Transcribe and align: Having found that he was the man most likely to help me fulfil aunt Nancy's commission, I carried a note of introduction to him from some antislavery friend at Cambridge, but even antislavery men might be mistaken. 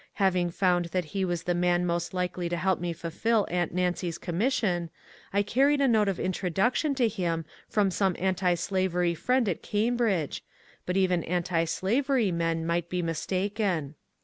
Having 0.13 0.49
found 0.49 0.85
that 0.85 1.05
he 1.13 1.23
was 1.23 1.43
the 1.43 1.53
man 1.53 1.85
most 1.85 2.11
likely 2.11 2.49
to 2.49 2.57
help 2.57 2.79
me 2.79 2.91
fulfil 2.91 3.45
aunt 3.51 3.71
Nancy's 3.71 4.17
commission, 4.17 4.89
I 5.31 5.43
carried 5.43 5.79
a 5.79 5.87
note 5.87 6.07
of 6.07 6.19
introduction 6.19 6.95
to 6.95 7.07
him 7.07 7.45
from 7.69 7.91
some 7.91 8.15
antislavery 8.17 9.13
friend 9.13 9.47
at 9.47 9.61
Cambridge, 9.61 10.43
but 10.87 10.97
even 10.97 11.23
antislavery 11.25 12.31
men 12.31 12.65
might 12.65 12.89
be 12.89 13.03
mistaken. 13.03 13.93